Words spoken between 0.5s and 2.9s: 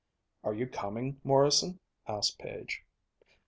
you coming, Morrison?" asked Page.